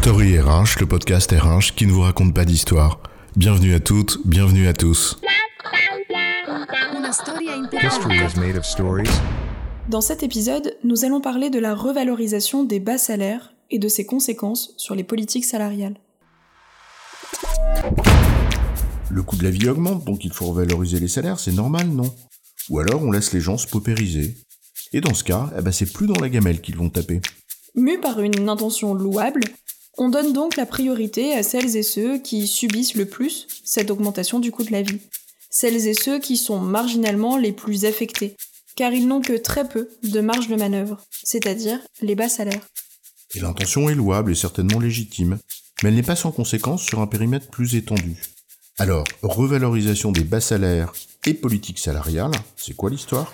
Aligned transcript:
Story 0.00 0.38
RH, 0.38 0.78
le 0.78 0.86
podcast 0.86 1.32
RH 1.32 1.74
qui 1.74 1.84
ne 1.84 1.90
vous 1.90 2.02
raconte 2.02 2.32
pas 2.32 2.44
d'histoire. 2.44 3.00
Bienvenue 3.36 3.74
à 3.74 3.80
toutes, 3.80 4.20
bienvenue 4.24 4.68
à 4.68 4.72
tous. 4.72 5.20
Dans 9.88 10.00
cet 10.00 10.22
épisode, 10.22 10.76
nous 10.84 11.04
allons 11.04 11.20
parler 11.20 11.50
de 11.50 11.58
la 11.58 11.74
revalorisation 11.74 12.62
des 12.62 12.78
bas 12.78 12.96
salaires 12.96 13.52
et 13.70 13.80
de 13.80 13.88
ses 13.88 14.06
conséquences 14.06 14.72
sur 14.76 14.94
les 14.94 15.04
politiques 15.04 15.44
salariales. 15.44 15.96
Le 19.10 19.22
coût 19.24 19.36
de 19.36 19.42
la 19.42 19.50
vie 19.50 19.68
augmente, 19.68 20.04
donc 20.04 20.24
il 20.24 20.32
faut 20.32 20.46
revaloriser 20.46 21.00
les 21.00 21.08
salaires, 21.08 21.40
c'est 21.40 21.52
normal, 21.52 21.88
non? 21.88 22.14
Ou 22.70 22.78
alors 22.78 23.02
on 23.02 23.10
laisse 23.10 23.32
les 23.32 23.40
gens 23.40 23.58
se 23.58 23.66
paupériser. 23.66 24.36
Et 24.92 25.00
dans 25.00 25.12
ce 25.12 25.24
cas, 25.24 25.50
eh 25.58 25.60
ben 25.60 25.72
c'est 25.72 25.92
plus 25.92 26.06
dans 26.06 26.20
la 26.20 26.28
gamelle 26.28 26.60
qu'ils 26.60 26.76
vont 26.76 26.88
taper. 26.88 27.20
Mu 27.74 28.00
par 28.00 28.20
une 28.20 28.48
intention 28.48 28.94
louable, 28.94 29.40
on 29.98 30.08
donne 30.08 30.32
donc 30.32 30.56
la 30.56 30.64
priorité 30.64 31.34
à 31.34 31.42
celles 31.42 31.76
et 31.76 31.82
ceux 31.82 32.18
qui 32.18 32.46
subissent 32.46 32.94
le 32.94 33.06
plus 33.06 33.48
cette 33.64 33.90
augmentation 33.90 34.38
du 34.38 34.52
coût 34.52 34.62
de 34.62 34.70
la 34.70 34.82
vie. 34.82 35.00
Celles 35.50 35.88
et 35.88 35.94
ceux 35.94 36.20
qui 36.20 36.36
sont 36.36 36.60
marginalement 36.60 37.36
les 37.36 37.52
plus 37.52 37.84
affectés, 37.84 38.36
car 38.76 38.92
ils 38.92 39.08
n'ont 39.08 39.20
que 39.20 39.32
très 39.32 39.66
peu 39.68 39.88
de 40.04 40.20
marge 40.20 40.46
de 40.46 40.54
manœuvre, 40.54 40.98
c'est-à-dire 41.24 41.80
les 42.00 42.14
bas 42.14 42.28
salaires. 42.28 42.68
Et 43.34 43.40
l'intention 43.40 43.88
est 43.90 43.96
louable 43.96 44.30
et 44.30 44.36
certainement 44.36 44.78
légitime, 44.78 45.38
mais 45.82 45.88
elle 45.88 45.96
n'est 45.96 46.02
pas 46.02 46.16
sans 46.16 46.30
conséquence 46.30 46.82
sur 46.82 47.00
un 47.00 47.08
périmètre 47.08 47.48
plus 47.48 47.74
étendu. 47.74 48.16
Alors, 48.78 49.04
revalorisation 49.22 50.12
des 50.12 50.22
bas 50.22 50.40
salaires 50.40 50.92
et 51.26 51.34
politique 51.34 51.80
salariale, 51.80 52.30
c'est 52.56 52.76
quoi 52.76 52.90
l'histoire? 52.90 53.32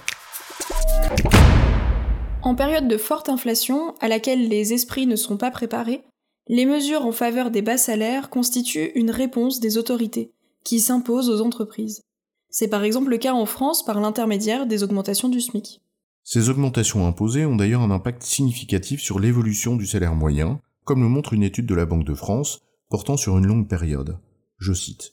En 2.42 2.54
période 2.54 2.88
de 2.88 2.96
forte 2.96 3.28
inflation, 3.28 3.94
à 4.00 4.08
laquelle 4.08 4.48
les 4.48 4.72
esprits 4.72 5.06
ne 5.06 5.16
sont 5.16 5.36
pas 5.36 5.50
préparés, 5.50 6.02
les 6.46 6.66
mesures 6.66 7.06
en 7.06 7.12
faveur 7.12 7.50
des 7.50 7.62
bas 7.62 7.78
salaires 7.78 8.28
constituent 8.28 8.92
une 8.94 9.10
réponse 9.10 9.60
des 9.60 9.78
autorités, 9.78 10.32
qui 10.62 10.80
s'imposent 10.80 11.30
aux 11.30 11.40
entreprises. 11.40 12.02
C'est 12.50 12.68
par 12.68 12.84
exemple 12.84 13.10
le 13.10 13.18
cas 13.18 13.32
en 13.32 13.46
France 13.46 13.84
par 13.84 14.00
l'intermédiaire 14.00 14.66
des 14.66 14.82
augmentations 14.82 15.28
du 15.28 15.40
SMIC. 15.40 15.80
Ces 16.22 16.50
augmentations 16.50 17.06
imposées 17.06 17.46
ont 17.46 17.56
d'ailleurs 17.56 17.82
un 17.82 17.90
impact 17.90 18.22
significatif 18.22 19.00
sur 19.00 19.18
l'évolution 19.18 19.76
du 19.76 19.86
salaire 19.86 20.14
moyen, 20.14 20.60
comme 20.84 21.02
le 21.02 21.08
montre 21.08 21.32
une 21.32 21.42
étude 21.42 21.66
de 21.66 21.74
la 21.74 21.86
Banque 21.86 22.06
de 22.06 22.14
France 22.14 22.60
portant 22.88 23.16
sur 23.16 23.36
une 23.38 23.46
longue 23.46 23.68
période. 23.68 24.18
Je 24.58 24.72
cite. 24.72 25.12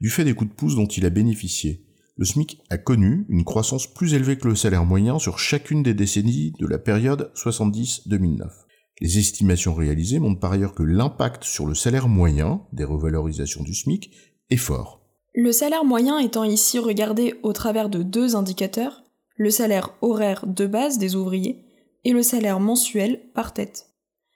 Du 0.00 0.10
fait 0.10 0.24
des 0.24 0.34
coups 0.34 0.50
de 0.50 0.54
pouce 0.56 0.76
dont 0.76 0.86
il 0.86 1.06
a 1.06 1.10
bénéficié, 1.10 1.84
le 2.16 2.24
SMIC 2.24 2.62
a 2.70 2.78
connu 2.78 3.26
une 3.28 3.44
croissance 3.44 3.92
plus 3.92 4.14
élevée 4.14 4.38
que 4.38 4.46
le 4.46 4.54
salaire 4.54 4.84
moyen 4.84 5.18
sur 5.18 5.38
chacune 5.38 5.82
des 5.82 5.94
décennies 5.94 6.52
de 6.60 6.66
la 6.66 6.78
période 6.78 7.32
70-2009. 7.34 8.63
Les 9.00 9.18
estimations 9.18 9.74
réalisées 9.74 10.18
montrent 10.18 10.40
par 10.40 10.52
ailleurs 10.52 10.74
que 10.74 10.82
l'impact 10.82 11.44
sur 11.44 11.66
le 11.66 11.74
salaire 11.74 12.08
moyen 12.08 12.62
des 12.72 12.84
revalorisations 12.84 13.62
du 13.62 13.74
SMIC 13.74 14.10
est 14.50 14.56
fort. 14.56 15.00
Le 15.34 15.50
salaire 15.50 15.84
moyen 15.84 16.18
étant 16.18 16.44
ici 16.44 16.78
regardé 16.78 17.34
au 17.42 17.52
travers 17.52 17.88
de 17.88 18.02
deux 18.02 18.36
indicateurs, 18.36 19.02
le 19.36 19.50
salaire 19.50 19.94
horaire 20.00 20.46
de 20.46 20.66
base 20.66 20.98
des 20.98 21.16
ouvriers 21.16 21.64
et 22.04 22.12
le 22.12 22.22
salaire 22.22 22.60
mensuel 22.60 23.20
par 23.34 23.52
tête. 23.52 23.90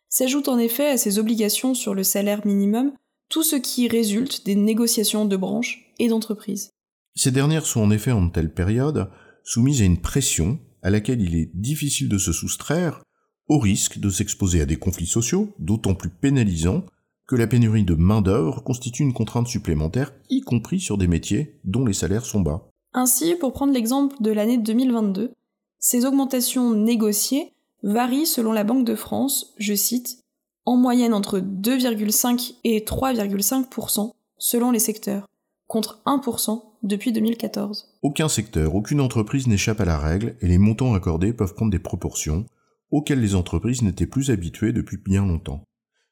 S'ajoute 0.09 0.49
en 0.49 0.59
effet 0.59 0.89
à 0.89 0.97
ces 0.97 1.19
obligations 1.21 1.75
sur 1.75 1.95
le 1.95 2.03
salaire 2.03 2.45
minimum 2.45 2.93
tout 3.29 3.45
ce 3.45 3.57
qui 3.57 3.87
résulte 3.89 4.45
des 4.45 4.57
négociations 4.57 5.27
de 5.27 5.37
branches 5.37 5.93
et 5.99 6.09
d'entreprises. 6.09 6.71
Ces 7.15 7.31
dernières 7.31 7.67
sont 7.67 7.83
en 7.83 7.91
effet 7.91 8.13
en 8.13 8.29
telle 8.29 8.53
période 8.53 9.11
soumises 9.45 9.83
à 9.83 9.85
une 9.85 10.01
pression 10.01 10.59
à 10.83 10.91
laquelle 10.91 11.21
il 11.21 11.37
est 11.37 11.51
difficile 11.55 12.09
de 12.09 12.19
se 12.19 12.33
soustraire 12.33 13.03
au 13.49 13.59
risque 13.59 13.99
de 13.99 14.11
s'exposer 14.11 14.61
à 14.61 14.67
des 14.67 14.77
conflits 14.77 15.07
sociaux, 15.07 15.55
d'autant 15.59 15.95
plus 15.95 16.11
pénalisants 16.11 16.85
que 17.27 17.37
la 17.37 17.47
pénurie 17.47 17.85
de 17.85 17.95
main-d'œuvre 17.95 18.63
constitue 18.63 19.03
une 19.03 19.13
contrainte 19.13 19.49
supplémentaire, 19.49 20.13
y 20.31 20.41
compris 20.41 20.81
sur 20.81 20.97
des 20.97 21.09
métiers 21.09 21.59
dont 21.65 21.85
les 21.85 21.93
salaires 21.93 22.25
sont 22.25 22.41
bas. 22.41 22.69
Ainsi, 22.95 23.35
pour 23.35 23.53
prendre 23.53 23.73
l'exemple 23.73 24.17
de 24.21 24.31
l'année 24.31 24.57
2022, 24.57 25.33
ces 25.79 26.07
augmentations 26.07 26.75
négociées 26.75 27.53
varient 27.83 28.27
selon 28.27 28.53
la 28.53 28.65
Banque 28.65 28.87
de 28.87 28.95
France, 28.95 29.55
je 29.59 29.75
cite, 29.75 30.19
en 30.65 30.77
moyenne 30.77 31.15
entre 31.15 31.39
2,5 31.39 32.55
et 32.65 32.81
3,5% 32.81 34.13
selon 34.39 34.71
les 34.71 34.79
secteurs, 34.79 35.27
contre 35.67 36.01
1% 36.07 36.63
depuis 36.83 37.13
2014. 37.13 37.95
Aucun 38.03 38.29
secteur, 38.29 38.75
aucune 38.75 39.01
entreprise 39.01 39.47
n'échappe 39.47 39.81
à 39.81 39.85
la 39.85 39.99
règle 39.99 40.37
et 40.41 40.49
les 40.49 40.59
montants 40.59 40.95
accordés 40.95 41.33
peuvent 41.33 41.55
prendre 41.55 41.71
des 41.71 41.79
proportions 41.79 42.47
auxquelles 42.91 43.21
les 43.21 43.35
entreprises 43.35 43.83
n'étaient 43.83 44.07
plus 44.07 44.31
habituées 44.31 44.73
depuis 44.73 44.97
bien 44.97 45.27
longtemps, 45.27 45.65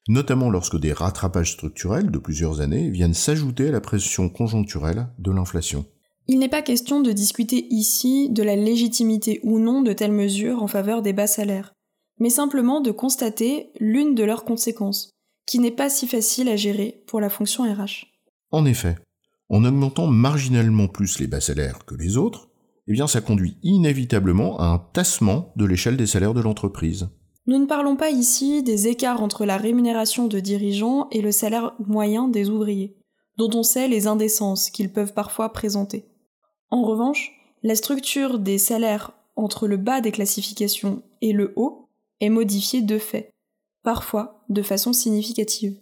notamment 0.09 0.51
lorsque 0.51 0.79
des 0.79 0.93
rattrapages 0.93 1.53
structurels 1.53 2.11
de 2.11 2.19
plusieurs 2.19 2.61
années 2.61 2.91
viennent 2.91 3.15
s'ajouter 3.15 3.69
à 3.69 3.73
la 3.73 3.81
pression 3.81 4.29
conjoncturelle 4.29 5.09
de 5.19 5.31
l'inflation. 5.31 5.87
Il 6.29 6.39
n'est 6.39 6.49
pas 6.49 6.63
question 6.63 7.01
de 7.01 7.13
discuter 7.13 7.67
ici 7.71 8.29
de 8.31 8.43
la 8.43 8.57
légitimité 8.57 9.41
ou 9.43 9.59
non 9.59 9.83
de 9.83 9.93
telles 9.93 10.13
mesures 10.13 10.63
en 10.63 10.67
faveur 10.67 11.03
des 11.03 11.13
bas 11.13 11.29
salaires, 11.29 11.73
mais 12.19 12.31
simplement 12.31 12.81
de 12.81 12.91
constater 12.91 13.71
l'une 13.79 14.15
de 14.15 14.25
leurs 14.25 14.45
conséquences, 14.45 15.11
qui 15.47 15.61
n'est 15.61 15.71
pas 15.71 15.89
si 15.89 16.07
facile 16.07 16.49
à 16.49 16.57
gérer 16.57 17.03
pour 17.07 17.21
la 17.21 17.31
fonction 17.31 17.63
RH. 17.63 18.07
En 18.51 18.65
effet, 18.65 18.97
en 19.49 19.65
augmentant 19.65 20.09
marginalement 20.09 20.89
plus 20.89 21.21
les 21.21 21.29
bas 21.29 21.41
salaires 21.41 21.85
que 21.85 21.95
les 21.95 22.17
autres, 22.17 22.49
eh 22.89 22.93
bien 22.93 23.07
ça 23.07 23.21
conduit 23.21 23.57
inévitablement 23.63 24.59
à 24.59 24.67
un 24.67 24.79
tassement 24.79 25.53
de 25.57 25.65
l'échelle 25.65 25.97
des 25.97 26.07
salaires 26.07 26.35
de 26.35 26.41
l'entreprise. 26.41 27.09
Nous 27.47 27.59
ne 27.59 27.67
parlons 27.67 27.97
pas 27.97 28.11
ici 28.11 28.63
des 28.63 28.89
écarts 28.89 29.23
entre 29.23 29.45
la 29.45 29.57
rémunération 29.57 30.27
de 30.27 30.41
dirigeants 30.41 31.09
et 31.11 31.23
le 31.23 31.31
salaire 31.31 31.75
moyen 31.79 32.27
des 32.29 32.51
ouvriers, 32.51 32.97
dont 33.37 33.51
on 33.55 33.63
sait 33.63 33.89
les 33.89 34.07
indécences 34.07 34.71
qu'ils 34.71 34.93
peuvent 34.93 35.15
parfois 35.15 35.53
présenter. 35.53 36.07
En 36.71 36.83
revanche, 36.83 37.33
la 37.63 37.77
structure 37.77 38.39
des 38.39 38.59
salaires 38.59 39.13
entre 39.37 39.69
le 39.69 39.77
bas 39.77 40.01
des 40.01 40.11
classifications 40.11 41.03
et 41.21 41.33
le 41.33 41.53
haut 41.57 41.89
est 42.21 42.31
modifiée 42.31 42.83
de 42.83 42.99
fait, 42.99 43.31
parfois 43.85 44.45
de 44.49 44.63
façon 44.63 44.93
significative. 44.93 45.79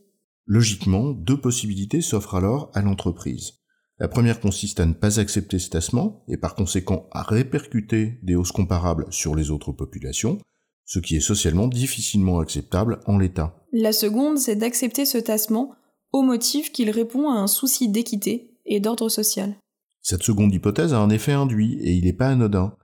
Logiquement, 0.47 1.13
deux 1.13 1.41
possibilités 1.41 2.03
s'offrent 2.03 2.35
alors 2.35 2.71
à 2.75 2.83
l'entreprise. 2.83 3.64
La 3.99 4.09
première 4.09 4.41
consiste 4.41 4.81
à 4.81 4.87
ne 4.87 4.93
pas 4.93 5.21
accepter 5.21 5.61
ce 5.61 5.71
tassement 5.71 6.25
et 6.27 6.37
par 6.37 6.57
conséquent 6.57 7.07
à 7.13 7.23
répercuter 7.23 8.19
des 8.23 8.35
hausses 8.35 8.51
comparables 8.51 9.07
sur 9.11 9.37
les 9.37 9.51
autres 9.51 9.71
populations, 9.71 10.39
ce 10.85 10.99
qui 10.99 11.17
est 11.17 11.21
socialement 11.21 11.69
difficilement 11.69 12.41
acceptable 12.41 13.01
en 13.07 13.19
l'état. 13.19 13.57
La 13.73 13.93
seconde, 13.93 14.39
c'est 14.39 14.57
d'accepter 14.57 15.05
ce 15.05 15.19
tassement 15.19 15.77
au 16.13 16.23
motif 16.23 16.73
qu'il 16.73 16.91
répond 16.91 17.31
à 17.31 17.35
un 17.35 17.47
souci 17.47 17.89
d'équité 17.89 18.57
et 18.67 18.81
d'ordre 18.81 19.09
social. 19.09 19.57
Cette 20.03 20.23
seconde 20.23 20.53
hypothèse 20.53 20.93
a 20.93 20.99
un 20.99 21.11
effet 21.11 21.33
induit 21.33 21.79
et 21.81 21.93
il 21.93 22.05
n'est 22.05 22.13
pas 22.13 22.29
anodin. 22.29 22.77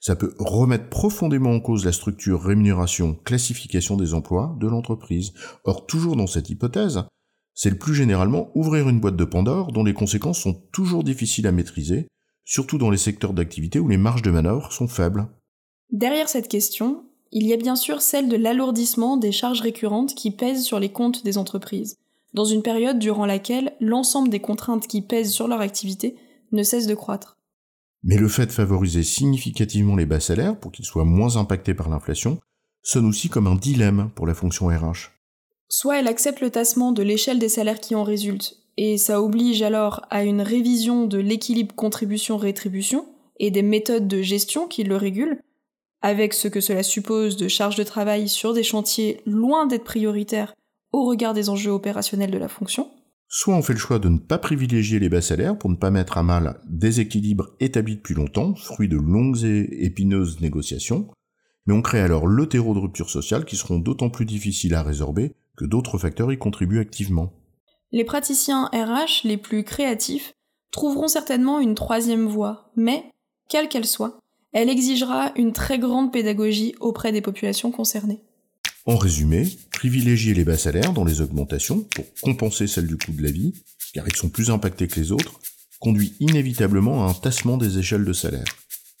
Ça 0.00 0.16
peut 0.16 0.34
remettre 0.38 0.88
profondément 0.88 1.50
en 1.50 1.60
cause 1.60 1.84
la 1.84 1.92
structure 1.92 2.42
rémunération-classification 2.42 3.96
des 3.96 4.14
emplois 4.14 4.54
de 4.60 4.68
l'entreprise. 4.68 5.32
Or, 5.64 5.86
toujours 5.86 6.14
dans 6.14 6.28
cette 6.28 6.50
hypothèse, 6.50 7.02
c'est 7.60 7.70
le 7.70 7.76
plus 7.78 7.92
généralement 7.92 8.52
ouvrir 8.54 8.88
une 8.88 9.00
boîte 9.00 9.16
de 9.16 9.24
Pandore 9.24 9.72
dont 9.72 9.82
les 9.82 9.92
conséquences 9.92 10.38
sont 10.38 10.62
toujours 10.70 11.02
difficiles 11.02 11.48
à 11.48 11.50
maîtriser, 11.50 12.06
surtout 12.44 12.78
dans 12.78 12.88
les 12.88 12.96
secteurs 12.96 13.32
d'activité 13.32 13.80
où 13.80 13.88
les 13.88 13.96
marges 13.96 14.22
de 14.22 14.30
manœuvre 14.30 14.70
sont 14.70 14.86
faibles. 14.86 15.26
Derrière 15.90 16.28
cette 16.28 16.46
question, 16.46 17.02
il 17.32 17.48
y 17.48 17.52
a 17.52 17.56
bien 17.56 17.74
sûr 17.74 18.00
celle 18.00 18.28
de 18.28 18.36
l'alourdissement 18.36 19.16
des 19.16 19.32
charges 19.32 19.60
récurrentes 19.60 20.14
qui 20.14 20.30
pèsent 20.30 20.62
sur 20.62 20.78
les 20.78 20.92
comptes 20.92 21.24
des 21.24 21.36
entreprises, 21.36 21.96
dans 22.32 22.44
une 22.44 22.62
période 22.62 23.00
durant 23.00 23.26
laquelle 23.26 23.72
l'ensemble 23.80 24.28
des 24.28 24.38
contraintes 24.38 24.86
qui 24.86 25.02
pèsent 25.02 25.32
sur 25.32 25.48
leur 25.48 25.60
activité 25.60 26.14
ne 26.52 26.62
cessent 26.62 26.86
de 26.86 26.94
croître. 26.94 27.38
Mais 28.04 28.18
le 28.18 28.28
fait 28.28 28.46
de 28.46 28.52
favoriser 28.52 29.02
significativement 29.02 29.96
les 29.96 30.06
bas 30.06 30.20
salaires 30.20 30.56
pour 30.56 30.70
qu'ils 30.70 30.84
soient 30.84 31.04
moins 31.04 31.36
impactés 31.36 31.74
par 31.74 31.88
l'inflation 31.88 32.38
sonne 32.84 33.06
aussi 33.06 33.28
comme 33.28 33.48
un 33.48 33.56
dilemme 33.56 34.10
pour 34.14 34.28
la 34.28 34.34
fonction 34.34 34.68
RH. 34.68 35.17
Soit 35.68 36.00
elle 36.00 36.08
accepte 36.08 36.40
le 36.40 36.50
tassement 36.50 36.92
de 36.92 37.02
l'échelle 37.02 37.38
des 37.38 37.50
salaires 37.50 37.80
qui 37.80 37.94
en 37.94 38.02
résultent, 38.02 38.56
et 38.78 38.96
ça 38.96 39.22
oblige 39.22 39.60
alors 39.62 40.06
à 40.08 40.24
une 40.24 40.40
révision 40.40 41.06
de 41.06 41.18
l'équilibre 41.18 41.74
contribution-rétribution 41.74 43.06
et 43.38 43.50
des 43.50 43.62
méthodes 43.62 44.08
de 44.08 44.22
gestion 44.22 44.66
qui 44.66 44.82
le 44.82 44.96
régulent, 44.96 45.40
avec 46.00 46.32
ce 46.32 46.48
que 46.48 46.60
cela 46.60 46.82
suppose 46.82 47.36
de 47.36 47.48
charges 47.48 47.76
de 47.76 47.82
travail 47.82 48.28
sur 48.28 48.54
des 48.54 48.62
chantiers 48.62 49.20
loin 49.26 49.66
d'être 49.66 49.84
prioritaires 49.84 50.54
au 50.92 51.04
regard 51.04 51.34
des 51.34 51.50
enjeux 51.50 51.70
opérationnels 51.70 52.30
de 52.30 52.38
la 52.38 52.48
fonction. 52.48 52.90
Soit 53.28 53.54
on 53.54 53.62
fait 53.62 53.74
le 53.74 53.78
choix 53.78 53.98
de 53.98 54.08
ne 54.08 54.18
pas 54.18 54.38
privilégier 54.38 54.98
les 54.98 55.10
bas 55.10 55.20
salaires 55.20 55.58
pour 55.58 55.68
ne 55.68 55.76
pas 55.76 55.90
mettre 55.90 56.16
à 56.16 56.22
mal 56.22 56.60
des 56.66 57.00
équilibres 57.00 57.50
établis 57.60 57.96
depuis 57.96 58.14
longtemps, 58.14 58.54
fruits 58.54 58.88
de 58.88 58.96
longues 58.96 59.44
et 59.44 59.84
épineuses 59.84 60.40
négociations, 60.40 61.08
mais 61.66 61.74
on 61.74 61.82
crée 61.82 62.00
alors 62.00 62.26
le 62.26 62.48
terreau 62.48 62.72
de 62.72 62.78
rupture 62.78 63.10
sociale 63.10 63.44
qui 63.44 63.56
seront 63.56 63.78
d'autant 63.78 64.08
plus 64.08 64.24
difficiles 64.24 64.74
à 64.74 64.82
résorber 64.82 65.34
que 65.58 65.64
d'autres 65.64 65.98
facteurs 65.98 66.32
y 66.32 66.38
contribuent 66.38 66.78
activement. 66.78 67.32
Les 67.90 68.04
praticiens 68.04 68.70
RH 68.72 69.24
les 69.24 69.36
plus 69.36 69.64
créatifs 69.64 70.32
trouveront 70.70 71.08
certainement 71.08 71.58
une 71.58 71.74
troisième 71.74 72.26
voie, 72.26 72.70
mais, 72.76 73.04
quelle 73.48 73.68
qu'elle 73.68 73.86
soit, 73.86 74.18
elle 74.52 74.70
exigera 74.70 75.32
une 75.36 75.52
très 75.52 75.78
grande 75.78 76.12
pédagogie 76.12 76.74
auprès 76.80 77.12
des 77.12 77.20
populations 77.20 77.70
concernées. 77.70 78.22
En 78.86 78.96
résumé, 78.96 79.46
privilégier 79.72 80.32
les 80.32 80.44
bas 80.44 80.56
salaires 80.56 80.92
dans 80.92 81.04
les 81.04 81.20
augmentations 81.20 81.80
pour 81.82 82.04
compenser 82.22 82.66
celles 82.66 82.86
du 82.86 82.96
coût 82.96 83.12
de 83.12 83.22
la 83.22 83.30
vie, 83.30 83.52
car 83.92 84.06
ils 84.06 84.16
sont 84.16 84.28
plus 84.28 84.50
impactés 84.50 84.86
que 84.86 85.00
les 85.00 85.12
autres, 85.12 85.40
conduit 85.80 86.14
inévitablement 86.20 87.06
à 87.06 87.10
un 87.10 87.14
tassement 87.14 87.56
des 87.56 87.78
échelles 87.78 88.04
de 88.04 88.12
salaire. 88.12 88.46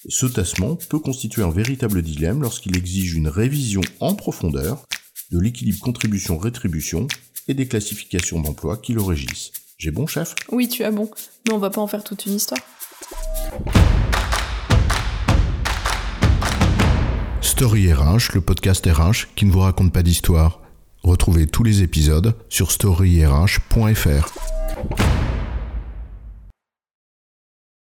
Et 0.04 0.10
ce 0.10 0.26
tassement 0.26 0.76
peut 0.76 0.98
constituer 0.98 1.42
un 1.42 1.50
véritable 1.50 2.02
dilemme 2.02 2.42
lorsqu'il 2.42 2.76
exige 2.76 3.14
une 3.14 3.28
révision 3.28 3.80
en 4.00 4.14
profondeur 4.14 4.86
de 5.30 5.38
l'équilibre 5.38 5.80
contribution-rétribution 5.80 7.06
et 7.48 7.54
des 7.54 7.66
classifications 7.66 8.40
d'emploi 8.40 8.76
qui 8.76 8.92
le 8.92 9.02
régissent. 9.02 9.52
J'ai 9.78 9.90
bon, 9.90 10.06
chef? 10.06 10.34
Oui, 10.50 10.68
tu 10.68 10.84
as 10.84 10.90
bon, 10.90 11.10
mais 11.46 11.54
on 11.54 11.58
va 11.58 11.70
pas 11.70 11.80
en 11.80 11.86
faire 11.86 12.02
toute 12.02 12.26
une 12.26 12.34
histoire. 12.34 12.60
Story 17.40 17.92
RH, 17.92 18.34
le 18.34 18.40
podcast 18.40 18.86
RH 18.86 19.34
qui 19.34 19.44
ne 19.44 19.50
vous 19.50 19.60
raconte 19.60 19.92
pas 19.92 20.02
d'histoire. 20.02 20.60
Retrouvez 21.02 21.46
tous 21.46 21.62
les 21.62 21.82
épisodes 21.82 22.34
sur 22.48 22.70
storyrh.fr. 22.72 24.57